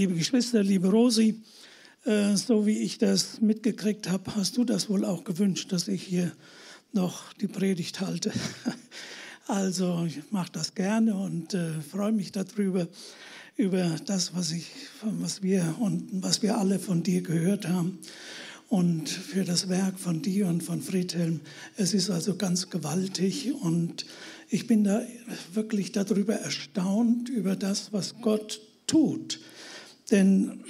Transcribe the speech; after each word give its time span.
Liebe 0.00 0.14
Geschwister, 0.14 0.62
liebe 0.62 0.88
Rosi, 0.88 1.42
äh, 2.06 2.34
so 2.34 2.64
wie 2.64 2.78
ich 2.78 2.96
das 2.96 3.42
mitgekriegt 3.42 4.08
habe, 4.08 4.34
hast 4.34 4.56
du 4.56 4.64
das 4.64 4.88
wohl 4.88 5.04
auch 5.04 5.24
gewünscht, 5.24 5.72
dass 5.72 5.88
ich 5.88 6.02
hier 6.02 6.32
noch 6.94 7.34
die 7.34 7.48
Predigt 7.48 8.00
halte. 8.00 8.32
Also 9.46 10.06
ich 10.06 10.20
mache 10.30 10.52
das 10.52 10.74
gerne 10.74 11.14
und 11.14 11.52
äh, 11.52 11.82
freue 11.82 12.12
mich 12.12 12.32
darüber, 12.32 12.88
über 13.56 13.96
das, 14.06 14.34
was, 14.34 14.52
ich, 14.52 14.70
was, 15.02 15.42
wir 15.42 15.76
und 15.80 16.08
was 16.22 16.40
wir 16.40 16.56
alle 16.56 16.78
von 16.78 17.02
dir 17.02 17.20
gehört 17.20 17.68
haben 17.68 17.98
und 18.70 19.10
für 19.10 19.44
das 19.44 19.68
Werk 19.68 19.98
von 19.98 20.22
dir 20.22 20.46
und 20.46 20.62
von 20.62 20.80
Friedhelm. 20.80 21.40
Es 21.76 21.92
ist 21.92 22.08
also 22.08 22.36
ganz 22.36 22.70
gewaltig 22.70 23.52
und 23.52 24.06
ich 24.48 24.66
bin 24.66 24.82
da 24.82 25.02
wirklich 25.52 25.92
darüber 25.92 26.36
erstaunt, 26.36 27.28
über 27.28 27.54
das, 27.54 27.92
was 27.92 28.14
Gott 28.22 28.62
tut. 28.86 29.40
Denn 30.10 30.60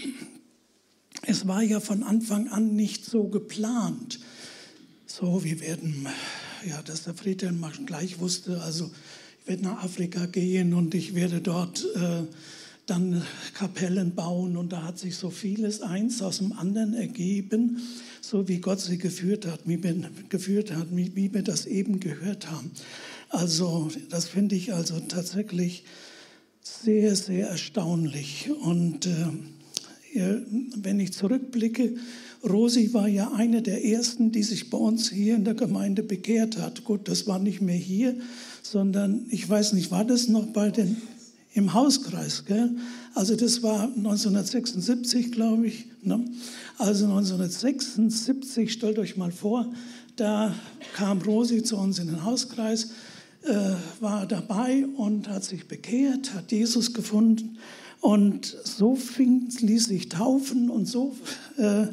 es 1.23 1.47
war 1.47 1.63
ja 1.63 1.81
von 1.81 2.03
Anfang 2.03 2.49
an 2.49 2.75
nicht 2.75 3.05
so 3.05 3.25
geplant. 3.25 4.21
So, 5.07 5.45
wir 5.45 5.61
werden, 5.61 6.07
ja, 6.67 6.81
dass 6.83 7.05
der 7.05 7.15
Friedhelm 7.15 7.65
gleich 7.87 8.21
wusste, 8.21 8.63
also 8.63 8.91
ich 9.41 9.49
werde 9.49 9.65
nach 9.65 9.83
Afrika 9.83 10.27
gehen 10.27 10.75
und 10.75 10.95
ich 10.95 11.15
werde 11.15 11.41
dort 11.41 11.85
äh, 11.95 12.23
dann 12.87 13.23
Kapellen 13.55 14.15
bauen 14.15 14.57
und 14.57 14.73
da 14.73 14.83
hat 14.83 14.99
sich 14.99 15.17
so 15.17 15.31
vieles 15.31 15.81
eins 15.81 16.23
aus 16.23 16.39
dem 16.39 16.53
anderen 16.53 16.95
ergeben, 16.95 17.79
so 18.21 18.49
wie 18.49 18.59
Gott 18.59 18.81
sie 18.81 18.99
geführt 18.99 19.47
hat, 19.47 19.61
wie 19.65 19.83
wir, 19.83 19.95
geführt 20.29 20.73
hat, 20.73 20.89
wie, 20.91 21.15
wie 21.15 21.33
wir 21.33 21.43
das 21.43 21.67
eben 21.67 22.01
gehört 22.01 22.51
haben. 22.51 22.71
Also 23.29 23.91
das 24.11 24.27
finde 24.27 24.57
ich 24.57 24.75
also 24.75 24.99
tatsächlich 25.01 25.85
sehr, 26.63 27.17
sehr 27.17 27.49
erstaunlich. 27.49 28.51
Und 28.63 29.07
äh, 29.07 30.37
wenn 30.77 31.01
ich 31.01 31.13
zurückblicke, 31.13 31.95
Rosi 32.49 32.95
war 32.95 33.09
ja 33.09 33.33
eine 33.33 33.63
der 33.63 33.85
ersten, 33.85 34.33
die 34.33 34.43
sich 34.43 34.71
bei 34.71 34.79
uns 34.79 35.11
hier 35.11 35.37
in 35.37 35.45
der 35.45 35.55
Gemeinde 35.55 36.03
bekehrt 36.03 36.57
hat. 36.57 36.85
Gut, 36.85 37.09
das 37.09 37.27
war 37.27 37.39
nicht 37.39 37.61
mehr 37.61 37.77
hier, 37.77 38.17
sondern 38.63 39.27
ich 39.29 39.49
weiß 39.49 39.75
nicht, 39.75 39.91
war 39.91 40.05
das 40.05 40.29
noch 40.29 40.47
bei 40.47 40.71
den 40.71 40.97
im 41.53 41.75
Hauskreis. 41.75 42.45
Gell? 42.47 42.71
Also 43.15 43.37
das 43.37 43.63
war 43.63 43.85
1976, 43.85 45.33
glaube 45.33 45.67
ich. 45.67 45.87
Ne? 46.03 46.25
Also 46.79 47.05
1976, 47.07 48.73
stellt 48.73 48.99
euch 48.99 49.17
mal 49.17 49.33
vor, 49.33 49.73
da 50.17 50.55
kam 50.95 51.21
Rosi 51.23 51.63
zu 51.63 51.77
uns 51.77 51.99
in 51.99 52.07
den 52.07 52.25
Hauskreis, 52.25 52.91
war 54.01 54.27
dabei 54.27 54.87
und 54.97 55.29
hat 55.29 55.45
sich 55.45 55.67
bekehrt, 55.67 56.35
hat 56.35 56.53
Jesus 56.53 56.93
gefunden. 56.93 57.59
Und 58.01 58.47
so 58.65 58.97
fing, 58.97 59.49
ließ 59.59 59.87
sich 59.87 60.09
taufen 60.09 60.71
und 60.71 60.87
so 60.87 61.17
äh, 61.59 61.87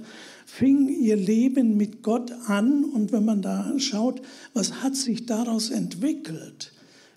fing 0.46 0.88
ihr 0.88 1.18
Leben 1.18 1.76
mit 1.76 2.02
Gott 2.02 2.32
an. 2.48 2.86
Und 2.86 3.12
wenn 3.12 3.26
man 3.26 3.42
da 3.42 3.74
schaut, 3.78 4.22
was 4.54 4.82
hat 4.82 4.96
sich 4.96 5.26
daraus 5.26 5.70
entwickelt? 5.70 6.74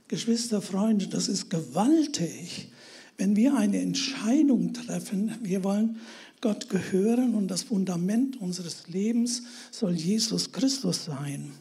Geschwister, 0.08 0.60
Freunde, 0.60 1.06
das 1.06 1.28
ist 1.28 1.50
gewaltig, 1.50 2.72
wenn 3.16 3.36
wir 3.36 3.54
eine 3.54 3.80
Entscheidung 3.80 4.72
treffen, 4.72 5.32
wir 5.42 5.62
wollen 5.62 5.98
Gott 6.40 6.68
gehören 6.68 7.34
und 7.34 7.48
das 7.48 7.62
Fundament 7.62 8.40
unseres 8.40 8.88
Lebens 8.88 9.42
soll 9.70 9.92
Jesus 9.92 10.50
Christus 10.50 11.04
sein. 11.04 11.52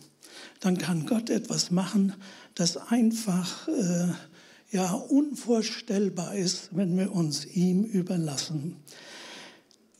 Dann 0.60 0.78
kann 0.78 1.06
Gott 1.06 1.30
etwas 1.30 1.72
machen, 1.72 2.14
das 2.56 2.78
einfach 2.78 3.68
äh, 3.68 4.08
ja 4.72 4.92
unvorstellbar 4.94 6.36
ist, 6.36 6.70
wenn 6.72 6.98
wir 6.98 7.14
uns 7.14 7.46
ihm 7.46 7.84
überlassen. 7.84 8.76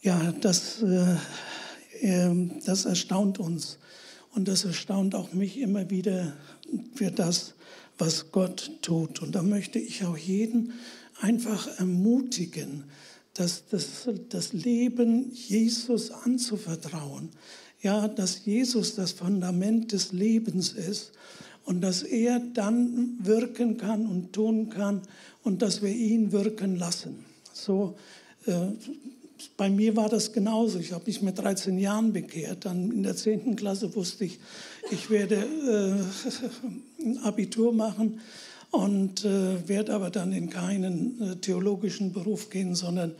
Ja, 0.02 0.32
das, 0.32 0.82
äh, 0.82 1.16
äh, 2.02 2.50
das 2.66 2.86
erstaunt 2.86 3.40
uns 3.40 3.78
und 4.34 4.48
das 4.48 4.66
erstaunt 4.66 5.16
auch 5.16 5.34
mich 5.34 5.58
immer 5.60 5.90
wieder 5.90 6.34
für 6.96 7.12
das, 7.12 7.54
was 7.98 8.32
Gott 8.32 8.72
tut. 8.82 9.22
Und 9.22 9.36
da 9.36 9.44
möchte 9.44 9.80
ich 9.80 10.06
auch 10.06 10.18
jeden 10.18 10.74
einfach 11.20 11.68
ermutigen, 11.80 12.86
dass 13.34 13.66
das, 13.68 14.10
das 14.30 14.54
Leben 14.54 15.32
Jesus 15.32 16.12
anzuvertrauen. 16.12 17.30
Ja, 17.82 18.08
dass 18.08 18.46
Jesus 18.46 18.96
das 18.96 19.14
Fundament 19.14 19.92
des 19.94 20.12
Lebens 20.12 20.74
ist 20.74 21.12
und 21.66 21.82
dass 21.82 22.04
er 22.04 22.40
dann 22.54 23.18
wirken 23.22 23.78
kann 23.78 24.06
und 24.06 24.34
tun 24.34 24.70
kann 24.70 25.02
und 25.44 25.62
dass 25.62 25.82
wir 25.82 25.92
ihn 25.92 26.32
wirken 26.32 26.78
lassen. 26.78 27.24
So 27.54 27.96
äh, 28.46 28.54
bei 29.56 29.70
mir 29.70 29.96
war 29.96 30.10
das 30.10 30.34
genauso. 30.34 30.80
Ich 30.80 30.92
habe 30.92 31.06
mich 31.06 31.22
mit 31.22 31.38
13 31.38 31.78
Jahren 31.78 32.12
bekehrt. 32.12 32.66
Dann 32.66 32.92
in 32.92 33.04
der 33.04 33.16
10. 33.16 33.56
Klasse 33.56 33.96
wusste 33.96 34.26
ich, 34.26 34.40
ich 34.92 35.10
werde 35.10 35.36
äh, 35.36 37.04
ein 37.04 37.18
Abitur 37.24 37.74
machen 37.74 38.20
und 38.72 39.26
äh, 39.26 39.68
werde 39.68 39.94
aber 39.94 40.10
dann 40.10 40.34
in 40.34 40.50
keinen 40.50 41.22
äh, 41.22 41.36
theologischen 41.38 42.12
Beruf 42.12 42.50
gehen, 42.50 42.76
sondern 42.76 43.16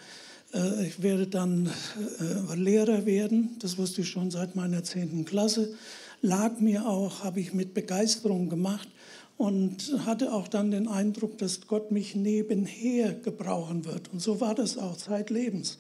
ich 0.88 1.04
werde 1.04 1.28
dann 1.28 1.70
äh, 2.20 2.56
Lehrer 2.56 3.06
werden. 3.06 3.56
Das 3.60 3.78
wusste 3.78 4.02
ich 4.02 4.10
schon 4.10 4.32
seit 4.32 4.56
meiner 4.56 4.84
10. 4.84 5.26
Klasse. 5.26 5.74
Lag 6.22 6.60
mir 6.60 6.88
auch, 6.88 7.24
habe 7.24 7.40
ich 7.40 7.54
mit 7.54 7.74
Begeisterung 7.74 8.50
gemacht 8.50 8.88
und 9.38 9.94
hatte 10.06 10.34
auch 10.34 10.48
dann 10.48 10.72
den 10.72 10.88
Eindruck, 10.88 11.38
dass 11.38 11.68
Gott 11.68 11.92
mich 11.92 12.16
nebenher 12.16 13.14
gebrauchen 13.14 13.86
wird. 13.86 14.12
Und 14.12 14.22
so 14.22 14.42
war 14.42 14.56
das 14.56 14.78
auch 14.78 14.98
zeitlebens. 14.98 15.78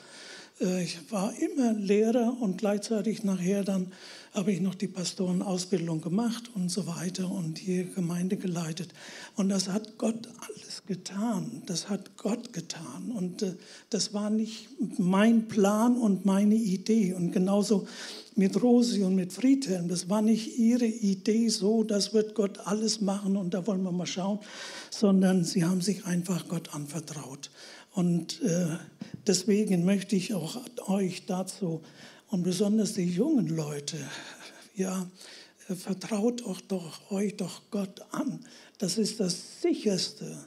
Äh, 0.61 0.83
ich 0.83 1.11
war 1.11 1.33
immer 1.39 1.73
Lehrer 1.73 2.37
und 2.39 2.57
gleichzeitig 2.57 3.23
nachher 3.23 3.63
dann 3.63 3.91
habe 4.33 4.51
ich 4.51 4.61
noch 4.61 4.75
die 4.75 4.87
Pastorenausbildung 4.87 6.01
gemacht 6.01 6.51
und 6.53 6.69
so 6.69 6.85
weiter 6.85 7.29
und 7.31 7.57
hier 7.57 7.85
Gemeinde 7.85 8.37
geleitet. 8.37 8.93
Und 9.35 9.49
das 9.49 9.69
hat 9.69 9.97
Gott 9.97 10.29
alles 10.47 10.83
getan. 10.85 11.63
Das 11.65 11.89
hat 11.89 12.15
Gott 12.17 12.53
getan. 12.53 13.11
Und 13.11 13.41
äh, 13.41 13.55
das 13.89 14.13
war 14.13 14.29
nicht 14.29 14.67
mein 14.97 15.47
Plan 15.47 15.97
und 15.97 16.25
meine 16.25 16.55
Idee. 16.55 17.13
Und 17.13 17.31
genauso 17.31 17.87
mit 18.35 18.61
Rosi 18.61 19.03
und 19.03 19.15
mit 19.15 19.33
Friedhelm, 19.33 19.87
das 19.87 20.09
war 20.09 20.21
nicht 20.21 20.57
ihre 20.57 20.85
Idee 20.85 21.49
so, 21.49 21.83
das 21.83 22.13
wird 22.13 22.35
Gott 22.35 22.59
alles 22.65 23.01
machen 23.01 23.35
und 23.35 23.53
da 23.53 23.67
wollen 23.67 23.83
wir 23.83 23.91
mal 23.91 24.05
schauen, 24.05 24.39
sondern 24.89 25.43
sie 25.43 25.65
haben 25.65 25.81
sich 25.81 26.05
einfach 26.05 26.47
Gott 26.47 26.73
anvertraut. 26.73 27.49
Und 27.93 28.41
äh, 28.43 28.77
deswegen 29.27 29.83
möchte 29.83 30.15
ich 30.15 30.33
auch 30.33 30.61
euch 30.87 31.25
dazu 31.25 31.81
und 32.29 32.43
besonders 32.43 32.93
die 32.93 33.05
jungen 33.05 33.47
Leute, 33.47 33.97
ja, 34.75 35.09
vertraut 35.57 36.43
auch 36.43 36.61
doch, 36.61 37.11
euch 37.11 37.35
doch 37.35 37.61
Gott 37.71 38.01
an. 38.11 38.39
Das 38.77 38.97
ist 38.97 39.19
das 39.19 39.61
sicherste 39.61 40.37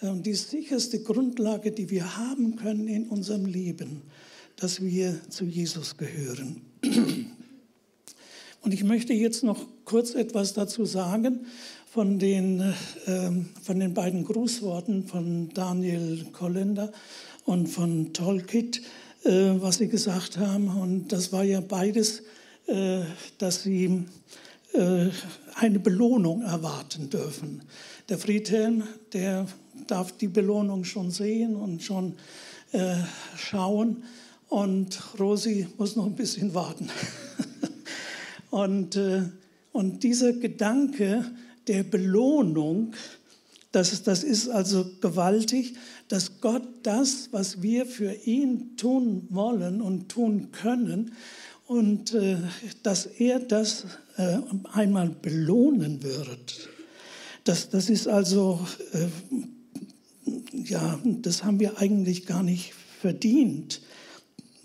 und 0.00 0.24
die 0.24 0.34
sicherste 0.34 1.02
Grundlage, 1.02 1.72
die 1.72 1.90
wir 1.90 2.16
haben 2.16 2.56
können 2.56 2.88
in 2.88 3.08
unserem 3.08 3.44
Leben, 3.44 4.02
dass 4.56 4.82
wir 4.82 5.20
zu 5.28 5.44
Jesus 5.44 5.96
gehören. 5.96 6.62
Und 8.62 8.74
ich 8.74 8.84
möchte 8.84 9.12
jetzt 9.12 9.42
noch 9.42 9.66
kurz 9.84 10.14
etwas 10.14 10.52
dazu 10.54 10.84
sagen 10.84 11.46
von 11.86 12.18
den, 12.18 12.60
äh, 12.60 13.30
von 13.62 13.80
den 13.80 13.94
beiden 13.94 14.24
Grußworten 14.24 15.06
von 15.06 15.48
Daniel 15.54 16.26
Kollender 16.32 16.92
und 17.44 17.68
von 17.68 18.12
Tolkit, 18.12 18.82
was 19.22 19.76
sie 19.76 19.88
gesagt 19.88 20.38
haben. 20.38 20.68
Und 20.68 21.08
das 21.08 21.32
war 21.32 21.44
ja 21.44 21.60
beides, 21.60 22.22
äh, 22.66 23.00
dass 23.38 23.62
sie 23.62 24.04
äh, 24.72 25.08
eine 25.54 25.78
Belohnung 25.78 26.42
erwarten 26.42 27.10
dürfen. 27.10 27.62
Der 28.08 28.18
Friedhelm, 28.18 28.84
der 29.12 29.46
darf 29.86 30.12
die 30.12 30.28
Belohnung 30.28 30.84
schon 30.84 31.10
sehen 31.10 31.56
und 31.56 31.82
schon 31.82 32.14
äh, 32.72 32.96
schauen. 33.36 34.04
Und 34.48 35.00
Rosi 35.18 35.66
muss 35.78 35.96
noch 35.96 36.06
ein 36.06 36.14
bisschen 36.14 36.54
warten. 36.54 36.88
und, 38.50 38.96
äh, 38.96 39.22
und 39.72 40.02
dieser 40.02 40.32
Gedanke 40.32 41.24
der 41.66 41.82
Belohnung, 41.82 42.94
das, 43.72 44.02
das 44.02 44.24
ist 44.24 44.48
also 44.48 44.84
gewaltig, 45.00 45.74
dass 46.08 46.40
Gott 46.40 46.66
das, 46.82 47.28
was 47.30 47.62
wir 47.62 47.86
für 47.86 48.12
ihn 48.12 48.76
tun 48.76 49.26
wollen 49.30 49.80
und 49.80 50.08
tun 50.08 50.50
können, 50.50 51.12
und 51.70 52.14
äh, 52.14 52.36
dass 52.82 53.06
er 53.06 53.38
das 53.38 53.84
äh, 54.16 54.38
einmal 54.72 55.08
belohnen 55.08 56.02
wird. 56.02 56.68
Das, 57.44 57.70
das 57.70 57.88
ist 57.88 58.08
also, 58.08 58.58
äh, 58.92 59.06
ja, 60.52 60.98
das 61.04 61.44
haben 61.44 61.60
wir 61.60 61.78
eigentlich 61.78 62.26
gar 62.26 62.42
nicht 62.42 62.74
verdient. 63.00 63.82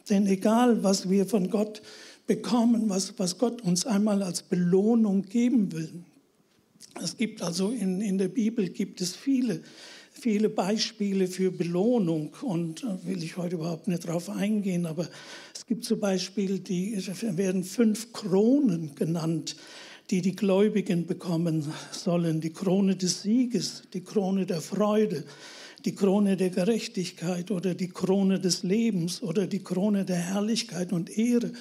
Denn 0.09 0.25
egal, 0.25 0.83
was 0.83 1.07
wir 1.07 1.27
von 1.27 1.51
Gott 1.51 1.83
bekommen, 2.25 2.89
was, 2.89 3.13
was 3.17 3.37
Gott 3.37 3.61
uns 3.61 3.85
einmal 3.85 4.23
als 4.23 4.41
Belohnung 4.41 5.21
geben 5.23 5.71
will, 5.73 6.03
es 7.01 7.17
gibt 7.17 7.41
also 7.41 7.71
in, 7.71 8.01
in 8.01 8.17
der 8.17 8.29
Bibel 8.29 8.69
gibt 8.69 9.01
es 9.01 9.15
viele 9.15 9.61
viele 10.19 10.49
Beispiele 10.49 11.27
für 11.27 11.51
Belohnung 11.51 12.33
und 12.41 12.83
äh, 12.83 13.05
will 13.05 13.21
ich 13.21 13.37
heute 13.37 13.55
überhaupt 13.55 13.87
nicht 13.87 14.07
darauf 14.07 14.29
eingehen, 14.29 14.85
aber 14.85 15.07
es 15.53 15.65
gibt 15.65 15.83
zum 15.83 15.99
Beispiel, 15.99 16.59
die 16.59 16.97
werden 17.37 17.63
fünf 17.63 18.13
Kronen 18.13 18.95
genannt, 18.95 19.55
die 20.09 20.21
die 20.21 20.35
Gläubigen 20.35 21.05
bekommen 21.05 21.71
sollen. 21.91 22.39
Die 22.39 22.53
Krone 22.53 22.95
des 22.95 23.23
Sieges, 23.23 23.83
die 23.93 24.01
Krone 24.01 24.45
der 24.45 24.61
Freude, 24.61 25.25
die 25.85 25.93
Krone 25.93 26.35
der 26.35 26.49
Gerechtigkeit 26.49 27.51
oder 27.51 27.75
die 27.75 27.89
Krone 27.89 28.39
des 28.39 28.63
Lebens 28.63 29.21
oder 29.21 29.45
die 29.45 29.63
Krone 29.63 30.03
der 30.03 30.17
Herrlichkeit 30.17 30.91
und 30.91 31.15
Ehre. 31.15 31.51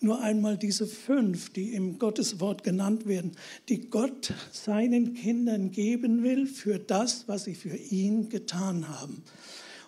Nur 0.00 0.20
einmal 0.20 0.58
diese 0.58 0.86
fünf, 0.86 1.50
die 1.50 1.74
im 1.74 1.98
Gotteswort 1.98 2.64
genannt 2.64 3.06
werden, 3.06 3.32
die 3.68 3.88
Gott 3.88 4.32
seinen 4.52 5.14
Kindern 5.14 5.70
geben 5.70 6.22
will 6.22 6.46
für 6.46 6.78
das, 6.78 7.24
was 7.28 7.44
sie 7.44 7.54
für 7.54 7.76
ihn 7.76 8.28
getan 8.28 8.88
haben. 8.88 9.22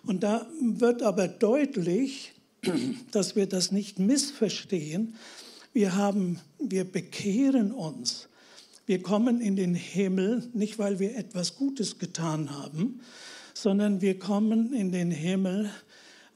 Und 0.05 0.23
da 0.23 0.47
wird 0.61 1.03
aber 1.03 1.27
deutlich, 1.27 2.33
dass 3.11 3.35
wir 3.35 3.45
das 3.45 3.71
nicht 3.71 3.99
missverstehen, 3.99 5.15
wir, 5.73 5.95
haben, 5.95 6.39
wir 6.59 6.83
bekehren 6.83 7.71
uns. 7.71 8.27
Wir 8.85 9.01
kommen 9.01 9.39
in 9.39 9.55
den 9.55 9.73
Himmel 9.75 10.49
nicht, 10.53 10.79
weil 10.79 10.99
wir 10.99 11.15
etwas 11.15 11.55
Gutes 11.55 11.99
getan 11.99 12.49
haben, 12.49 12.99
sondern 13.53 14.01
wir 14.01 14.19
kommen 14.19 14.73
in 14.73 14.91
den 14.91 15.11
Himmel, 15.11 15.69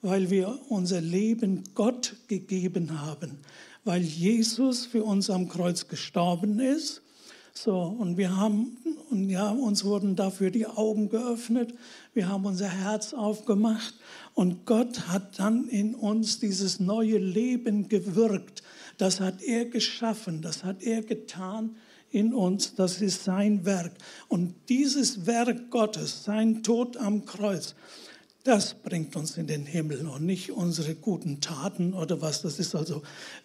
weil 0.01 0.29
wir 0.29 0.59
unser 0.69 1.01
Leben 1.01 1.63
Gott 1.73 2.15
gegeben 2.27 3.01
haben, 3.01 3.39
weil 3.83 4.01
Jesus 4.01 4.85
für 4.85 5.03
uns 5.03 5.29
am 5.29 5.49
Kreuz 5.49 5.87
gestorben 5.87 6.59
ist. 6.59 7.01
So, 7.53 7.79
und 7.79 8.17
wir 8.17 8.35
haben, 8.35 8.77
und 9.09 9.29
ja, 9.29 9.49
uns 9.49 9.85
wurden 9.85 10.17
dafür 10.17 10.51
die 10.51 10.67
Augen 10.67 11.09
geöffnet, 11.09 11.73
wir 12.13 12.27
haben 12.27 12.45
unser 12.45 12.67
Herz 12.67 13.13
aufgemacht 13.13 13.95
und 14.33 14.65
Gott 14.65 15.07
hat 15.07 15.39
dann 15.39 15.69
in 15.69 15.95
uns 15.95 16.39
dieses 16.39 16.81
neue 16.81 17.17
Leben 17.17 17.87
gewirkt. 17.87 18.61
Das 18.97 19.21
hat 19.21 19.41
er 19.41 19.65
geschaffen, 19.65 20.41
das 20.41 20.65
hat 20.65 20.83
er 20.83 21.01
getan 21.01 21.77
in 22.15 22.33
uns, 22.33 22.75
das 22.75 23.01
ist 23.01 23.23
sein 23.23 23.65
Werk. 23.65 23.91
Und 24.27 24.55
dieses 24.69 25.25
Werk 25.25 25.69
Gottes, 25.69 26.23
sein 26.23 26.63
Tod 26.63 26.97
am 26.97 27.25
Kreuz, 27.25 27.75
das 28.45 28.75
bringt 28.75 29.15
uns 29.15 29.37
in 29.37 29.47
den 29.47 29.65
Himmel 29.65 30.05
und 30.05 30.23
nicht 30.23 30.51
unsere 30.51 30.93
guten 30.93 31.41
Taten 31.41 31.93
oder 31.93 32.21
was. 32.21 32.43
Das 32.43 32.59
ist 32.59 32.75
also 32.75 33.01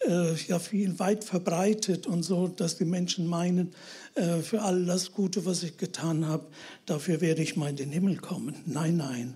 äh, 0.07 0.35
ja 0.47 0.59
viel 0.59 0.99
weit 0.99 1.25
verbreitet 1.25 2.07
und 2.07 2.23
so, 2.23 2.49
dass 2.49 2.77
die 2.77 2.85
Menschen 2.85 3.27
meinen, 3.27 3.73
äh, 4.15 4.41
für 4.41 4.63
all 4.63 4.85
das 4.85 5.13
Gute, 5.13 5.47
was 5.47 5.63
ich 5.63 5.79
getan 5.79 6.27
habe, 6.27 6.47
dafür 6.85 7.23
werde 7.23 7.43
ich 7.43 7.57
mal 7.57 7.71
in 7.71 7.77
den 7.77 7.91
Himmel 7.91 8.19
kommen. 8.19 8.57
Nein, 8.67 8.99
nein 8.99 9.35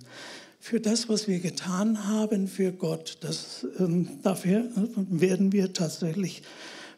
für 0.64 0.80
das, 0.80 1.10
was 1.10 1.28
wir 1.28 1.40
getan 1.40 2.08
haben 2.08 2.48
für 2.48 2.72
Gott, 2.72 3.18
das, 3.20 3.66
ähm, 3.78 4.08
dafür 4.22 4.64
werden 4.96 5.52
wir 5.52 5.74
tatsächlich 5.74 6.42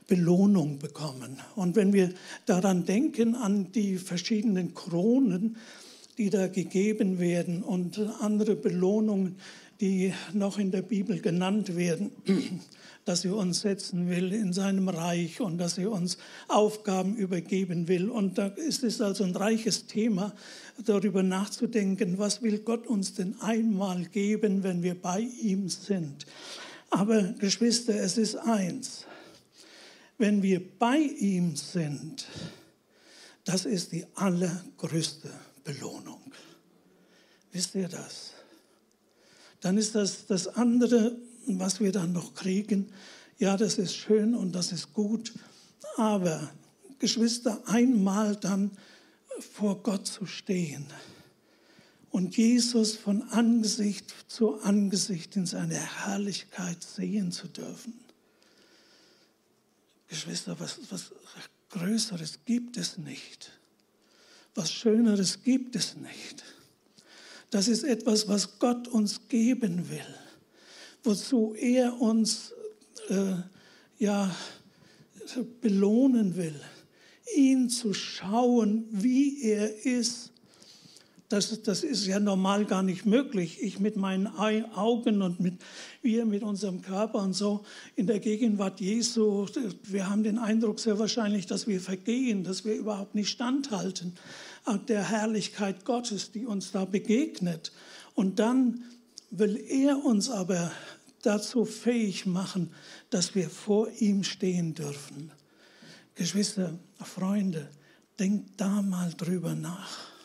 Belohnung 0.06 0.79
bekommen. 0.79 1.38
Und 1.56 1.76
wenn 1.76 1.93
wir 1.93 2.12
daran 2.47 2.85
denken, 2.85 3.35
an 3.35 3.73
die 3.73 3.97
verschiedenen 3.97 4.75
Kronen, 4.75 5.56
die 6.19 6.31
da 6.31 6.47
gegeben 6.47 7.19
werden 7.19 7.62
und 7.62 7.99
andere 8.20 8.56
Belohnungen, 8.56 9.37
die 9.81 10.14
noch 10.32 10.58
in 10.58 10.70
der 10.70 10.82
Bibel 10.82 11.20
genannt 11.20 11.76
werden, 11.76 12.11
dass 13.05 13.25
er 13.25 13.37
uns 13.37 13.61
setzen 13.61 14.08
will 14.08 14.32
in 14.32 14.53
seinem 14.53 14.88
Reich 14.88 15.41
und 15.41 15.58
dass 15.58 15.79
er 15.79 15.93
uns 15.93 16.19
Aufgaben 16.49 17.17
übergeben 17.17 17.87
will. 17.87 18.08
Und 18.08 18.38
da 18.38 18.47
ist 18.47 18.82
es 18.82 19.00
also 19.00 19.25
ein 19.25 19.37
reiches 19.37 19.87
Thema, 19.87 20.35
darüber 20.85 21.23
nachzudenken, 21.23 22.19
was 22.19 22.43
will 22.43 22.58
Gott 22.58 22.87
uns 22.87 23.14
denn 23.14 23.37
einmal 23.41 24.05
geben, 24.06 24.62
wenn 24.62 24.82
wir 24.82 25.00
bei 25.00 25.20
ihm 25.20 25.69
sind. 25.69 26.26
Aber 26.91 27.23
Geschwister, 27.38 27.94
es 27.94 28.17
ist 28.17 28.37
eins, 28.37 29.06
wenn 30.19 30.43
wir 30.43 30.79
bei 30.79 30.99
ihm 30.99 31.57
sind, 31.57 32.27
das 33.45 33.65
ist 33.65 33.93
die 33.93 34.07
allergrößte 34.15 35.31
Belohnung. 35.63 36.21
Wisst 37.53 37.75
ihr 37.75 37.89
das? 37.89 38.33
Dann 39.61 39.79
ist 39.79 39.95
das 39.95 40.27
das 40.27 40.49
andere 40.49 41.17
was 41.47 41.81
wir 41.81 41.93
dann 41.93 42.13
noch 42.13 42.35
kriegen, 42.35 42.93
ja, 43.39 43.57
das 43.57 43.79
ist 43.79 43.95
schön 43.95 44.35
und 44.35 44.53
das 44.53 44.73
ist 44.73 44.93
gut, 44.93 45.33
aber 45.97 46.51
Geschwister, 46.99 47.63
einmal 47.67 48.37
dann 48.37 48.71
vor 49.39 49.83
Gott 49.83 50.07
zu 50.07 50.27
stehen 50.27 50.87
und 52.11 52.37
Jesus 52.37 52.97
von 52.97 53.23
Angesicht 53.31 54.15
zu 54.27 54.61
Angesicht 54.63 55.37
in 55.37 55.47
seiner 55.47 55.75
Herrlichkeit 55.75 56.83
sehen 56.83 57.31
zu 57.31 57.47
dürfen. 57.49 57.95
Geschwister, 60.08 60.58
was, 60.58 60.79
was 60.91 61.11
Größeres 61.70 62.38
gibt 62.44 62.76
es 62.76 62.99
nicht. 62.99 63.50
Was 64.55 64.73
Schöneres 64.73 65.43
gibt 65.43 65.76
es 65.76 65.97
nicht. 65.97 66.44
Das 67.50 67.69
ist 67.69 67.85
etwas, 67.85 68.29
was 68.29 68.58
Gott 68.58 68.88
uns 68.88 69.29
geben 69.29 69.91
will 69.91 70.06
wozu 71.06 71.55
er 71.56 71.99
uns 72.00 72.53
äh, 73.08 73.37
ja, 73.99 74.35
belohnen 75.61 76.37
will, 76.37 76.61
ihn 77.35 77.70
zu 77.70 77.94
schauen, 77.94 78.87
wie 78.91 79.43
er 79.43 79.85
ist. 79.85 80.32
Das, 81.28 81.62
das 81.62 81.82
ist 81.82 82.06
ja 82.06 82.20
normal 82.20 82.67
gar 82.67 82.84
nicht 82.84 83.05
möglich. 83.05 83.61
Ich 83.61 83.81
mit 83.81 83.96
meinen 83.96 84.28
Augen 84.28 85.23
und 85.23 85.40
mit, 85.40 85.55
wir 86.00 86.25
mit 86.25 86.44
unserem 86.44 86.82
Körper 86.82 87.19
und 87.19 87.32
so 87.32 87.64
in 87.96 88.06
der 88.06 88.20
Gegenwart 88.20 88.81
Jesu, 88.81 89.46
wir 89.82 90.08
haben 90.08 90.23
den 90.23 90.38
Eindruck 90.38 90.78
sehr 90.78 91.00
wahrscheinlich, 91.00 91.46
dass 91.46 91.67
wir 91.67 91.81
vergehen, 91.81 92.44
dass 92.44 92.64
wir 92.64 92.75
überhaupt 92.75 93.17
nicht 93.17 93.28
standhalten 93.28 94.14
der 94.88 95.08
Herrlichkeit 95.08 95.84
Gottes, 95.84 96.31
die 96.31 96.46
uns 96.46 96.73
da 96.73 96.84
begegnet. 96.84 97.72
Und 98.14 98.38
dann 98.38 98.84
will 99.31 99.56
er 99.69 100.05
uns 100.05 100.31
aber 100.31 100.70
dazu 101.22 101.64
fähig 101.64 102.26
machen, 102.26 102.70
dass 103.11 103.34
wir 103.34 103.50
vor 103.50 103.88
ihm 103.99 104.22
stehen 104.22 104.75
dürfen. 104.75 105.32
Geschwister, 106.14 106.79
Freunde, 107.02 107.69
denkt 108.19 108.61
da 108.61 108.81
mal 108.82 109.12
drüber 109.17 109.55
nach. 109.55 110.16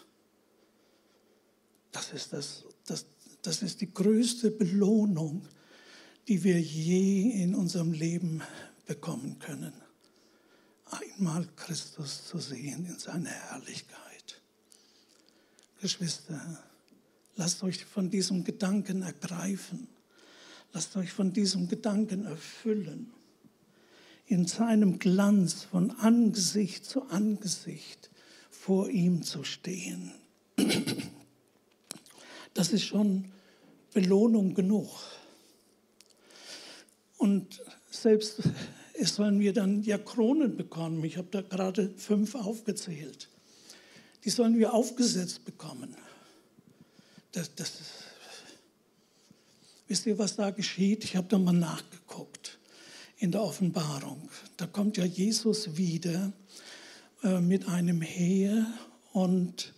Das 2.01 2.13
ist, 2.13 2.33
das, 2.33 2.63
das, 2.87 3.05
das 3.43 3.61
ist 3.61 3.81
die 3.81 3.93
größte 3.93 4.49
Belohnung, 4.49 5.47
die 6.27 6.43
wir 6.43 6.59
je 6.59 7.29
in 7.43 7.53
unserem 7.53 7.93
Leben 7.93 8.41
bekommen 8.87 9.37
können. 9.37 9.73
Einmal 10.85 11.47
Christus 11.55 12.25
zu 12.25 12.39
sehen 12.39 12.87
in 12.87 12.97
seiner 12.97 13.29
Herrlichkeit. 13.29 14.41
Geschwister, 15.79 16.63
lasst 17.35 17.61
euch 17.61 17.85
von 17.85 18.09
diesem 18.09 18.43
Gedanken 18.43 19.03
ergreifen. 19.03 19.87
Lasst 20.73 20.95
euch 20.95 21.11
von 21.11 21.33
diesem 21.33 21.67
Gedanken 21.67 22.25
erfüllen, 22.25 23.13
in 24.25 24.47
seinem 24.47 24.97
Glanz 24.97 25.63
von 25.63 25.91
Angesicht 25.91 26.85
zu 26.85 27.03
Angesicht 27.09 28.09
vor 28.49 28.89
ihm 28.89 29.21
zu 29.21 29.43
stehen. 29.43 30.13
Das 32.53 32.73
ist 32.73 32.83
schon 32.83 33.25
Belohnung 33.93 34.53
genug. 34.53 34.89
Und 37.17 37.61
selbst 37.89 38.41
es 38.93 39.15
sollen 39.15 39.39
wir 39.39 39.53
dann 39.53 39.83
ja 39.83 39.97
Kronen 39.97 40.57
bekommen. 40.57 41.03
Ich 41.03 41.17
habe 41.17 41.27
da 41.31 41.41
gerade 41.41 41.89
fünf 41.97 42.35
aufgezählt. 42.35 43.29
Die 44.23 44.29
sollen 44.29 44.57
wir 44.57 44.73
aufgesetzt 44.73 45.45
bekommen. 45.45 45.95
Das, 47.31 47.53
das, 47.55 47.71
Wisst 49.91 50.05
ihr, 50.05 50.17
was 50.17 50.37
da 50.37 50.51
geschieht? 50.51 51.03
Ich 51.03 51.17
habe 51.17 51.27
da 51.27 51.37
mal 51.37 51.51
nachgeguckt 51.51 52.57
in 53.17 53.29
der 53.29 53.41
Offenbarung. 53.41 54.29
Da 54.55 54.65
kommt 54.65 54.95
ja 54.95 55.03
Jesus 55.03 55.75
wieder 55.75 56.31
äh, 57.23 57.41
mit 57.41 57.67
einem 57.67 58.01
Heer 58.01 58.65
und 59.11 59.73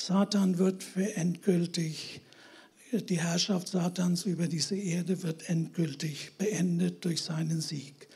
Satan 0.00 0.58
wird 0.58 0.84
für 0.84 1.16
endgültig, 1.16 2.20
die 2.92 3.20
Herrschaft 3.20 3.68
Satans 3.68 4.24
über 4.24 4.46
diese 4.46 4.76
Erde 4.76 5.22
wird 5.22 5.48
endgültig 5.50 6.32
beendet 6.38 7.04
durch 7.04 7.20
seinen 7.20 7.60
Sieg. 7.60 8.08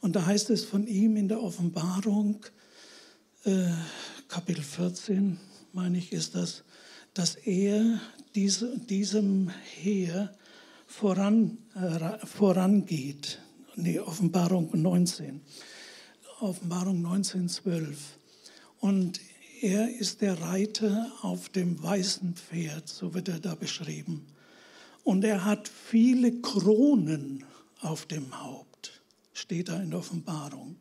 Und 0.00 0.16
da 0.16 0.24
heißt 0.24 0.50
es 0.50 0.64
von 0.64 0.86
ihm 0.86 1.16
in 1.16 1.28
der 1.28 1.42
Offenbarung, 1.42 2.46
äh, 3.44 3.66
Kapitel 4.28 4.62
14, 4.62 5.38
meine 5.72 5.98
ich, 5.98 6.12
ist 6.12 6.36
das, 6.36 6.62
dass 7.14 7.34
er 7.34 8.00
diese, 8.34 8.78
diesem 8.78 9.50
Heer 9.50 10.32
voran, 10.86 11.58
äh, 11.74 12.24
vorangeht. 12.26 13.40
Nee, 13.74 13.98
Offenbarung 13.98 14.70
19. 14.72 15.40
Offenbarung 16.40 17.02
19, 17.02 17.48
12. 17.48 18.18
Und 18.80 19.20
Er 19.64 19.88
ist 19.98 20.20
der 20.20 20.42
Reiter 20.42 21.10
auf 21.22 21.48
dem 21.48 21.82
weißen 21.82 22.34
Pferd, 22.34 22.86
so 22.86 23.14
wird 23.14 23.28
er 23.28 23.40
da 23.40 23.54
beschrieben. 23.54 24.26
Und 25.04 25.24
er 25.24 25.46
hat 25.46 25.68
viele 25.68 26.42
Kronen 26.42 27.44
auf 27.80 28.04
dem 28.04 28.42
Haupt, 28.42 29.00
steht 29.32 29.70
da 29.70 29.80
in 29.80 29.88
der 29.88 30.00
Offenbarung. 30.00 30.76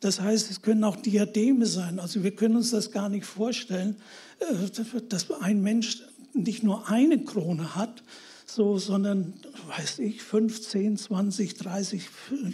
Das 0.00 0.20
heißt, 0.20 0.50
es 0.50 0.60
können 0.60 0.84
auch 0.84 0.96
Diademe 0.96 1.64
sein. 1.64 2.00
Also 2.00 2.22
wir 2.22 2.36
können 2.36 2.56
uns 2.56 2.70
das 2.70 2.90
gar 2.90 3.08
nicht 3.08 3.24
vorstellen, 3.24 3.96
äh, 4.40 5.00
dass 5.08 5.30
ein 5.40 5.62
Mensch 5.62 6.02
nicht 6.34 6.62
nur 6.62 6.86
eine 6.90 7.24
Krone 7.24 7.76
hat, 7.76 8.02
so, 8.44 8.76
sondern, 8.76 9.32
weiß 9.68 10.00
ich, 10.00 10.22
15, 10.22 10.98
20, 10.98 11.54
30, 11.54 12.02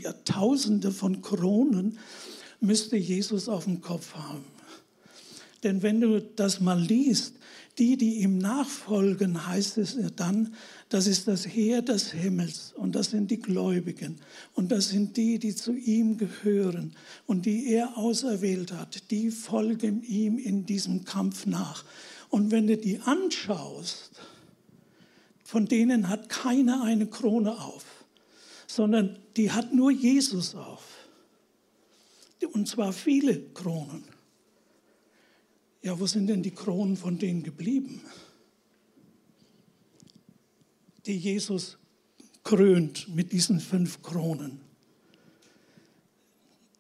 ja, 0.05 0.13
Tausende 0.25 0.93
von 0.93 1.21
Kronen 1.21 1.99
müsste 2.61 2.97
Jesus 2.97 3.49
auf 3.49 3.65
dem 3.65 3.81
Kopf 3.81 4.15
haben. 4.15 4.45
Denn 5.67 5.83
wenn 5.83 6.01
du 6.01 6.23
das 6.23 6.61
mal 6.61 6.81
liest, 6.81 7.35
die, 7.79 7.97
die 7.97 8.21
ihm 8.21 8.39
nachfolgen, 8.39 9.49
heißt 9.49 9.79
es 9.79 9.99
dann, 10.15 10.55
das 10.91 11.09
ist 11.09 11.27
das 11.27 11.45
Heer 11.45 11.83
des 11.83 12.13
Himmels 12.13 12.73
und 12.77 12.95
das 12.95 13.11
sind 13.11 13.33
die 13.33 13.41
Gläubigen 13.41 14.21
und 14.55 14.71
das 14.71 14.91
sind 14.91 15.17
die, 15.17 15.41
die 15.41 15.57
zu 15.57 15.75
ihm 15.75 16.19
gehören 16.19 16.95
und 17.27 17.47
die 17.47 17.73
er 17.73 17.99
auserwählt 17.99 18.71
hat, 18.71 19.11
die 19.11 19.33
folgen 19.33 20.05
ihm 20.05 20.39
in 20.39 20.67
diesem 20.67 21.05
Kampf 21.05 21.47
nach. 21.47 21.85
Und 22.29 22.53
wenn 22.53 22.69
du 22.69 22.77
die 22.77 23.01
anschaust, 23.01 24.13
von 25.43 25.67
denen 25.67 26.09
hat 26.09 26.29
keiner 26.29 26.85
eine 26.85 27.09
Krone 27.09 27.61
auf, 27.61 27.85
sondern 28.69 29.19
die 29.37 29.51
hat 29.51 29.75
nur 29.75 29.91
Jesus 29.91 30.55
auf. 30.55 30.85
Und 32.53 32.69
zwar 32.69 32.93
viele 32.93 33.41
Kronen. 33.53 34.16
Ja, 35.87 36.01
wo 36.01 36.07
sind 36.09 36.27
denn 36.27 36.43
die 36.43 36.51
Kronen 36.51 36.97
von 36.97 37.17
denen 37.17 37.45
geblieben? 37.45 38.01
Die 41.07 41.17
Jesus 41.17 41.79
krönt 42.43 43.15
mit 43.15 43.31
diesen 43.31 43.61
fünf 43.61 44.03
Kronen. 44.03 44.59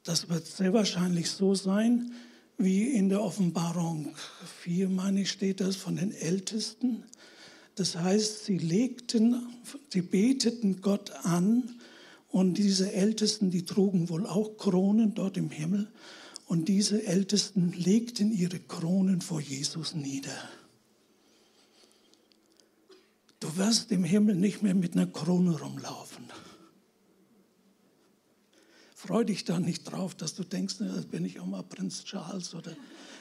Das 0.02 0.28
wird 0.28 0.44
sehr 0.44 0.72
wahrscheinlich 0.72 1.30
so 1.30 1.54
sein, 1.54 2.14
wie 2.58 2.82
in 2.82 3.08
der 3.08 3.22
Offenbarung 3.22 4.12
4, 4.62 4.88
meine 4.88 5.20
ich, 5.20 5.30
steht 5.30 5.60
das, 5.60 5.76
von 5.76 5.94
den 5.94 6.10
Ältesten. 6.10 7.04
Das 7.76 7.94
heißt, 7.94 8.44
sie 8.44 8.58
legten, 8.58 9.40
sie 9.88 10.02
beteten 10.02 10.80
Gott 10.80 11.12
an 11.24 11.76
und 12.26 12.54
diese 12.54 12.92
Ältesten, 12.92 13.52
die 13.52 13.64
trugen 13.64 14.08
wohl 14.08 14.26
auch 14.26 14.56
Kronen 14.56 15.14
dort 15.14 15.36
im 15.36 15.50
Himmel 15.50 15.92
und 16.46 16.68
diese 16.68 17.04
Ältesten 17.04 17.72
legten 17.72 18.32
ihre 18.32 18.60
Kronen 18.60 19.20
vor 19.20 19.40
Jesus 19.40 19.94
nieder. 19.94 20.36
Du 23.40 23.56
wirst 23.56 23.92
im 23.92 24.04
Himmel 24.04 24.36
nicht 24.36 24.62
mehr 24.62 24.74
mit 24.74 24.94
einer 24.94 25.06
Krone 25.06 25.58
rumlaufen. 25.58 26.24
Freu 28.94 29.24
dich 29.24 29.44
da 29.44 29.60
nicht 29.60 29.84
drauf, 29.84 30.14
dass 30.14 30.34
du 30.34 30.42
denkst, 30.42 30.76
na, 30.78 31.00
bin 31.10 31.24
ich 31.24 31.38
auch 31.38 31.46
mal 31.46 31.62
Prinz 31.62 32.04
Charles 32.04 32.54
oder 32.54 32.74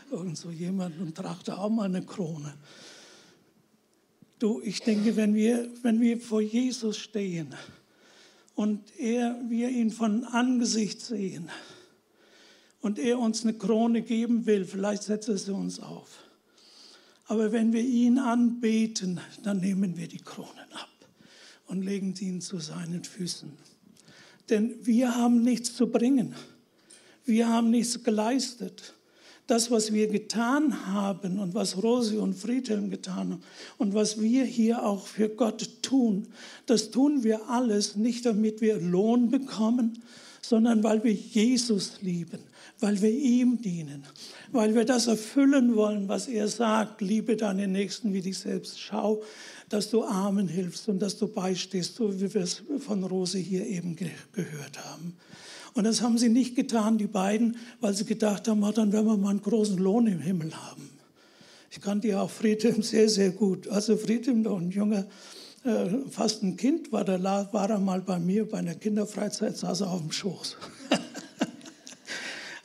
irgend 0.09 0.37
so 0.37 0.49
jemand 0.49 0.99
und 0.99 1.15
trachte 1.15 1.57
auch 1.57 1.69
mal 1.69 1.83
eine 1.83 2.05
Krone. 2.05 2.55
Du, 4.39 4.61
ich 4.61 4.81
denke, 4.81 5.15
wenn 5.15 5.33
wir, 5.33 5.69
wenn 5.81 5.99
wir 5.99 6.19
vor 6.19 6.41
Jesus 6.41 6.97
stehen 6.97 7.55
und 8.53 8.81
er, 8.97 9.39
wir 9.49 9.69
ihn 9.69 9.91
von 9.91 10.23
Angesicht 10.23 11.01
sehen, 11.01 11.49
und 12.85 12.99
er 12.99 13.17
uns 13.17 13.41
eine 13.41 13.55
Krone 13.55 14.03
geben 14.03 14.45
will, 14.45 14.63
vielleicht 14.63 15.01
setzt 15.01 15.27
er 15.27 15.39
sie 15.39 15.51
uns 15.51 15.79
auf. 15.79 16.19
Aber 17.25 17.51
wenn 17.51 17.73
wir 17.73 17.81
ihn 17.81 18.19
anbeten, 18.19 19.19
dann 19.41 19.59
nehmen 19.59 19.97
wir 19.97 20.07
die 20.07 20.19
Kronen 20.19 20.71
ab 20.71 21.09
und 21.65 21.81
legen 21.81 22.13
sie 22.13 22.25
ihn 22.25 22.41
zu 22.41 22.59
seinen 22.59 23.03
Füßen. 23.03 23.51
Denn 24.51 24.75
wir 24.83 25.15
haben 25.15 25.41
nichts 25.41 25.73
zu 25.75 25.87
bringen. 25.87 26.35
Wir 27.25 27.49
haben 27.49 27.71
nichts 27.71 28.03
geleistet. 28.03 28.93
Das, 29.47 29.71
was 29.71 29.91
wir 29.91 30.07
getan 30.07 30.85
haben 30.85 31.39
und 31.39 31.55
was 31.55 31.81
Rosi 31.81 32.17
und 32.17 32.35
Friedhelm 32.35 32.91
getan 32.91 33.31
haben 33.31 33.43
und 33.79 33.95
was 33.95 34.21
wir 34.21 34.45
hier 34.45 34.85
auch 34.85 35.07
für 35.07 35.29
Gott 35.29 35.81
tun, 35.81 36.27
das 36.67 36.91
tun 36.91 37.23
wir 37.23 37.49
alles 37.49 37.95
nicht, 37.95 38.27
damit 38.27 38.61
wir 38.61 38.79
Lohn 38.79 39.31
bekommen, 39.31 40.03
sondern 40.43 40.83
weil 40.83 41.03
wir 41.03 41.13
Jesus 41.13 42.01
lieben, 42.01 42.39
weil 42.79 43.01
wir 43.01 43.09
ihm 43.09 43.61
dienen, 43.61 44.03
weil 44.51 44.75
wir 44.75 44.85
das 44.85 45.07
erfüllen 45.07 45.75
wollen, 45.75 46.07
was 46.07 46.27
er 46.27 46.47
sagt, 46.47 47.01
liebe 47.01 47.35
deinen 47.35 47.71
Nächsten 47.71 48.13
wie 48.13 48.21
dich 48.21 48.37
selbst. 48.39 48.79
Schau, 48.79 49.23
dass 49.69 49.89
du 49.89 50.03
Armen 50.03 50.47
hilfst 50.47 50.89
und 50.89 50.99
dass 50.99 51.17
du 51.17 51.27
beistehst, 51.27 51.95
so 51.95 52.13
wie 52.19 52.33
wir 52.33 52.41
es 52.41 52.63
von 52.79 53.03
Rose 53.03 53.37
hier 53.37 53.65
eben 53.65 53.95
ge 53.95 54.09
gehört 54.33 54.83
haben. 54.85 55.15
Und 55.73 55.83
das 55.83 56.01
haben 56.01 56.17
sie 56.17 56.29
nicht 56.29 56.55
getan, 56.55 56.97
die 56.97 57.07
beiden, 57.07 57.57
weil 57.81 57.93
sie 57.93 58.05
gedacht 58.05 58.47
haben, 58.47 58.63
oh, 58.63 58.71
dann 58.71 58.93
werden 58.93 59.07
wir 59.07 59.17
mal 59.17 59.31
einen 59.31 59.41
großen 59.41 59.77
Lohn 59.77 60.07
im 60.07 60.19
Himmel 60.19 60.53
haben. 60.55 60.89
Ich 61.69 61.81
kannte 61.81 62.07
ja 62.07 62.21
auch 62.21 62.29
Friedhelm 62.29 62.81
sehr, 62.81 63.09
sehr 63.09 63.31
gut. 63.31 63.67
Also 63.67 63.97
Friedhelm, 63.97 64.43
noch 64.43 64.57
ein 64.57 64.71
junger, 64.71 65.05
äh, 65.65 65.87
fast 66.09 66.43
ein 66.43 66.55
Kind, 66.55 66.93
war, 66.93 67.03
der, 67.03 67.21
war 67.21 67.69
er 67.69 67.79
mal 67.79 67.99
bei 67.99 68.19
mir 68.19 68.47
bei 68.47 68.59
einer 68.59 68.75
Kinderfreizeit, 68.75 69.57
saß 69.57 69.81
er 69.81 69.91
auf 69.91 69.99
dem 69.99 70.11
Schoß. 70.11 70.55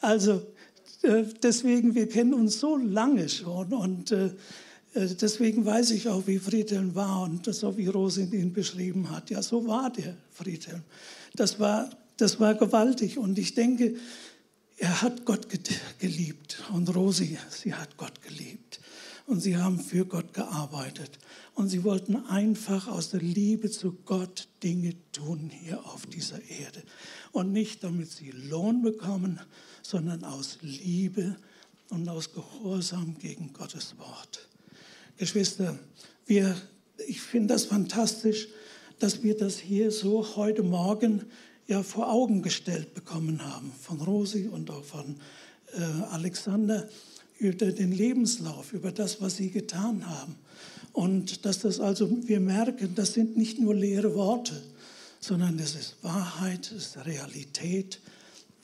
Also 0.01 0.43
äh, 1.03 1.25
deswegen, 1.43 1.95
wir 1.95 2.09
kennen 2.09 2.35
uns 2.35 2.61
so 2.61 2.77
lange 2.77 3.29
schon 3.29 3.73
und 3.73 4.13
äh, 4.13 4.27
äh, 4.95 5.07
deswegen 5.21 5.65
weiß 5.65 5.93
ich 5.93 6.09
auch, 6.09 6.27
wie 6.27 6.39
Friedhelm 6.39 6.95
war 6.95 7.23
und 7.23 7.53
so 7.55 7.77
wie 7.77 7.87
Rosin 7.87 8.33
ihn 8.33 8.53
beschrieben 8.53 9.11
hat. 9.11 9.31
Ja, 9.31 9.43
so 9.43 9.67
war 9.67 9.91
der 9.91 10.17
Friedhelm. 10.33 10.83
Das 11.35 11.61
war, 11.61 11.91
das 12.17 12.41
war 12.41 12.55
gewaltig 12.55 13.19
und 13.19 13.39
ich 13.39 13.55
denke, 13.55 13.95
er 14.79 15.03
hat 15.03 15.25
Gott 15.27 15.47
geliebt 15.99 16.63
und 16.73 16.95
Rosi, 16.95 17.39
sie 17.51 17.75
hat 17.75 17.97
Gott 17.99 18.23
geliebt 18.23 18.81
und 19.27 19.41
sie 19.41 19.57
haben 19.57 19.79
für 19.79 20.07
Gott 20.07 20.33
gearbeitet 20.33 21.19
und 21.61 21.69
sie 21.69 21.85
wollten 21.85 22.17
einfach 22.17 22.89
aus 22.89 23.11
der 23.11 23.21
Liebe 23.21 23.71
zu 23.71 23.93
Gott 24.07 24.49
Dinge 24.63 24.95
tun 25.13 25.51
hier 25.53 25.85
auf 25.85 26.07
dieser 26.07 26.41
Erde 26.49 26.83
und 27.33 27.53
nicht 27.53 27.85
damit 27.85 28.11
sie 28.11 28.31
Lohn 28.31 28.81
bekommen, 28.81 29.39
sondern 29.83 30.25
aus 30.25 30.57
Liebe 30.63 31.37
und 31.91 32.09
aus 32.09 32.33
Gehorsam 32.33 33.15
gegen 33.19 33.53
Gottes 33.53 33.99
Wort. 33.99 34.49
Geschwister, 35.19 35.79
wir, 36.25 36.57
ich 37.07 37.21
finde 37.21 37.53
das 37.53 37.67
fantastisch, 37.67 38.49
dass 38.99 39.23
wir 39.23 39.37
das 39.37 39.59
hier 39.59 39.91
so 39.91 40.37
heute 40.37 40.63
Morgen 40.63 41.27
ja 41.67 41.83
vor 41.83 42.11
Augen 42.11 42.41
gestellt 42.41 42.95
bekommen 42.95 43.45
haben, 43.45 43.71
von 43.79 44.01
Rosi 44.01 44.49
und 44.49 44.71
auch 44.71 44.85
von 44.85 45.17
äh, 45.75 45.83
Alexander, 46.11 46.89
über 47.41 47.73
den 47.73 47.93
Lebenslauf, 47.93 48.73
über 48.73 48.93
das, 48.93 49.21
was 49.21 49.37
sie 49.37 49.51
getan 49.51 50.07
haben. 50.09 50.37
Und 50.93 51.45
dass 51.45 51.61
das 51.61 51.81
also, 51.81 52.11
wir 52.27 52.41
merken, 52.41 52.95
das 52.95 53.15
sind 53.15 53.37
nicht 53.37 53.61
nur 53.61 53.75
leere 53.75 54.15
Worte, 54.15 54.61
sondern 55.21 55.59
es 55.59 55.75
ist 55.75 55.97
Wahrheit, 56.03 56.73
es 56.73 56.97
ist 56.97 57.07
Realität, 57.07 58.01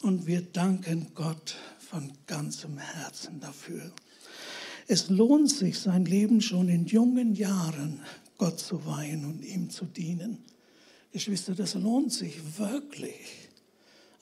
und 0.03 0.27
wir 0.27 0.43
danken 0.43 1.09
Gott 1.15 1.57
von 1.79 2.13
ganzem 2.27 2.79
Herzen 2.79 3.41
dafür. 3.41 3.91
Es 4.87 5.09
lohnt 5.09 5.51
sich, 5.51 5.79
sein 5.79 6.05
Leben 6.05 6.41
schon 6.41 6.69
in 6.69 6.87
jungen 6.87 7.35
Jahren 7.35 8.01
Gott 8.39 8.61
zu 8.61 8.85
weihen 8.87 9.25
und 9.25 9.45
ihm 9.45 9.71
zu 9.71 9.85
dienen. 9.85 10.39
Geschwister, 11.13 11.55
das 11.55 11.75
lohnt 11.75 12.13
sich 12.13 12.37
wirklich. 12.59 13.49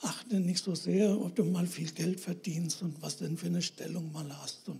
Achte 0.01 0.39
nicht 0.39 0.63
so 0.63 0.75
sehr, 0.75 1.19
ob 1.19 1.35
du 1.35 1.43
mal 1.43 1.67
viel 1.67 1.91
Geld 1.91 2.19
verdienst 2.19 2.81
und 2.81 3.01
was 3.01 3.17
denn 3.17 3.37
für 3.37 3.47
eine 3.47 3.61
Stellung 3.61 4.11
mal 4.11 4.29
hast. 4.41 4.69
Und 4.69 4.79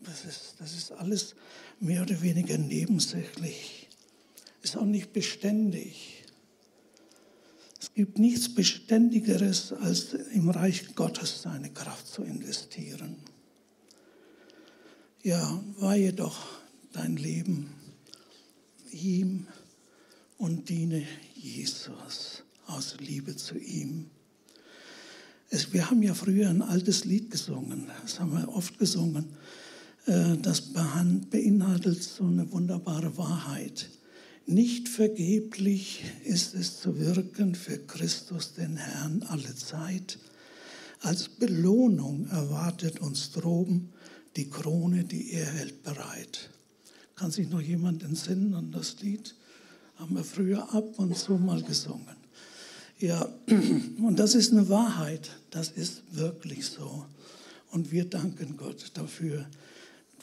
das, 0.00 0.24
ist, 0.24 0.54
das 0.58 0.74
ist 0.74 0.92
alles 0.92 1.34
mehr 1.80 2.02
oder 2.02 2.20
weniger 2.22 2.58
nebensächlich. 2.58 3.88
Ist 4.62 4.76
auch 4.76 4.84
nicht 4.84 5.12
beständig. 5.12 6.24
Es 7.80 7.92
gibt 7.94 8.18
nichts 8.18 8.52
Beständigeres, 8.54 9.72
als 9.72 10.12
im 10.12 10.50
Reich 10.50 10.94
Gottes 10.94 11.42
seine 11.42 11.70
Kraft 11.70 12.08
zu 12.08 12.22
investieren. 12.22 13.16
Ja, 15.22 15.62
weihe 15.78 16.12
doch 16.12 16.46
dein 16.92 17.16
Leben 17.16 17.72
ihm 18.90 19.46
und 20.38 20.68
diene 20.68 21.04
Jesus 21.34 22.42
aus 22.66 22.96
Liebe 23.00 23.36
zu 23.36 23.58
ihm. 23.58 24.10
Es, 25.50 25.72
wir 25.72 25.90
haben 25.90 26.02
ja 26.02 26.14
früher 26.14 26.48
ein 26.48 26.62
altes 26.62 27.04
Lied 27.04 27.30
gesungen, 27.30 27.90
das 28.02 28.20
haben 28.20 28.32
wir 28.32 28.48
oft 28.48 28.78
gesungen. 28.78 29.36
Äh, 30.06 30.36
das 30.38 30.60
beinhaltet 30.60 32.02
so 32.02 32.24
eine 32.24 32.50
wunderbare 32.52 33.16
Wahrheit. 33.16 33.90
Nicht 34.46 34.88
vergeblich 34.88 36.04
ist 36.24 36.54
es 36.54 36.80
zu 36.80 36.98
wirken 36.98 37.54
für 37.54 37.78
Christus, 37.78 38.54
den 38.54 38.76
Herrn, 38.76 39.22
alle 39.28 39.54
Zeit. 39.54 40.18
Als 41.00 41.28
Belohnung 41.28 42.28
erwartet 42.28 43.00
uns 43.00 43.30
droben 43.32 43.90
die 44.36 44.48
Krone, 44.48 45.04
die 45.04 45.32
er 45.32 45.46
hält 45.46 45.82
bereit. 45.82 46.50
Kann 47.16 47.30
sich 47.30 47.50
noch 47.50 47.60
jemand 47.60 48.02
entsinnen 48.02 48.54
an 48.54 48.70
das 48.72 49.00
Lied? 49.00 49.34
Haben 49.96 50.14
wir 50.14 50.24
früher 50.24 50.72
ab 50.72 50.98
und 50.98 51.16
zu 51.16 51.34
mal 51.34 51.62
gesungen. 51.62 52.16
Ja, 53.00 53.28
und 54.02 54.18
das 54.18 54.34
ist 54.34 54.52
eine 54.52 54.68
Wahrheit. 54.68 55.30
Das 55.50 55.70
ist 55.70 56.02
wirklich 56.12 56.66
so. 56.66 57.04
Und 57.70 57.90
wir 57.90 58.04
danken 58.04 58.56
Gott 58.56 58.92
dafür 58.94 59.46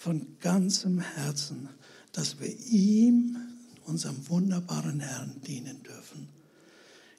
von 0.05 0.25
ganzem 0.39 0.99
Herzen, 0.99 1.67
dass 2.11 2.39
wir 2.39 2.55
ihm, 2.69 3.37
unserem 3.87 4.29
wunderbaren 4.29 4.99
Herrn, 4.99 5.41
dienen 5.47 5.81
dürfen. 5.81 6.27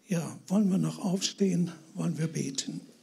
Ja, 0.07 0.38
wollen 0.47 0.71
wir 0.71 0.78
noch 0.78 1.00
aufstehen? 1.00 1.73
Wollen 1.95 2.16
wir 2.16 2.28
beten? 2.28 2.81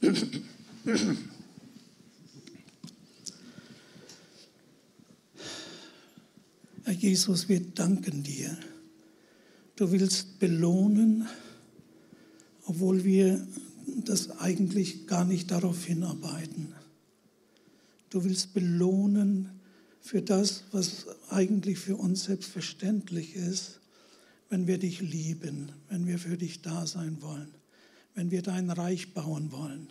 Herr 6.84 6.94
Jesus, 6.94 7.50
wir 7.50 7.60
danken 7.60 8.22
dir. 8.22 8.56
Du 9.76 9.92
willst 9.92 10.38
belohnen, 10.38 11.28
obwohl 12.64 13.04
wir 13.04 13.46
das 13.86 14.30
eigentlich 14.38 15.06
gar 15.06 15.26
nicht 15.26 15.50
darauf 15.50 15.84
hinarbeiten. 15.84 16.72
Du 18.08 18.24
willst 18.24 18.54
belohnen 18.54 19.60
für 20.04 20.20
das, 20.20 20.64
was 20.70 21.06
eigentlich 21.30 21.78
für 21.78 21.96
uns 21.96 22.24
selbstverständlich 22.24 23.36
ist, 23.36 23.80
wenn 24.50 24.66
wir 24.66 24.76
dich 24.76 25.00
lieben, 25.00 25.72
wenn 25.88 26.06
wir 26.06 26.18
für 26.18 26.36
dich 26.36 26.60
da 26.60 26.86
sein 26.86 27.22
wollen, 27.22 27.54
wenn 28.14 28.30
wir 28.30 28.42
dein 28.42 28.70
Reich 28.70 29.14
bauen 29.14 29.50
wollen. 29.50 29.88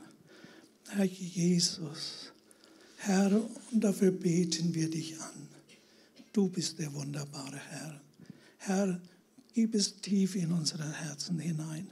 Herr 0.89 1.05
Jesus, 1.05 2.31
Herr, 2.97 3.41
und 3.71 3.83
dafür 3.83 4.11
beten 4.11 4.75
wir 4.75 4.87
dich 4.87 5.19
an. 5.19 5.47
Du 6.31 6.47
bist 6.47 6.77
der 6.77 6.93
wunderbare 6.93 7.57
Herr. 7.57 8.01
Herr, 8.59 9.01
gib 9.55 9.73
es 9.73 9.99
tief 9.99 10.35
in 10.35 10.51
unsere 10.51 10.91
Herzen 10.93 11.39
hinein. 11.39 11.89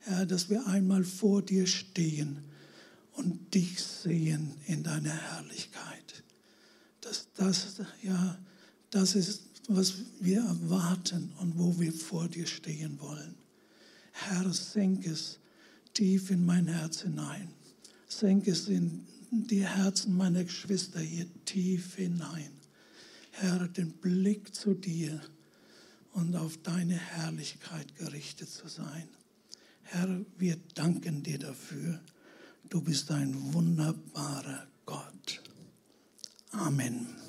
Herr, 0.00 0.26
dass 0.26 0.50
wir 0.50 0.66
einmal 0.66 1.04
vor 1.04 1.40
dir 1.40 1.68
stehen 1.68 2.40
und 3.12 3.54
dich 3.54 3.80
sehen 3.80 4.54
in 4.66 4.82
deiner 4.82 5.14
Herrlichkeit. 5.14 6.24
Dass 7.00 7.28
das, 7.36 7.80
ja, 8.02 8.38
das 8.90 9.14
ist, 9.14 9.42
was 9.68 9.94
wir 10.20 10.40
erwarten 10.40 11.32
und 11.38 11.58
wo 11.58 11.78
wir 11.78 11.92
vor 11.92 12.28
dir 12.28 12.46
stehen 12.46 13.00
wollen. 13.00 13.36
Herr, 14.12 14.52
senk 14.52 15.06
es 15.06 15.38
tief 15.94 16.30
in 16.30 16.44
mein 16.44 16.66
Herz 16.66 17.02
hinein. 17.02 17.48
Senk 18.08 18.48
es 18.48 18.68
in 18.68 19.06
die 19.30 19.66
Herzen 19.66 20.16
meiner 20.16 20.44
Geschwister 20.44 21.00
hier 21.00 21.26
tief 21.44 21.94
hinein. 21.94 22.50
Herr, 23.30 23.68
den 23.68 23.92
Blick 23.92 24.54
zu 24.54 24.74
dir 24.74 25.20
und 26.12 26.34
auf 26.34 26.58
deine 26.62 26.96
Herrlichkeit 26.96 27.96
gerichtet 27.96 28.50
zu 28.50 28.68
sein. 28.68 29.08
Herr, 29.82 30.20
wir 30.38 30.56
danken 30.74 31.22
dir 31.22 31.38
dafür. 31.38 32.00
Du 32.68 32.80
bist 32.80 33.10
ein 33.10 33.52
wunderbarer. 33.52 34.66
Amen. 36.54 37.19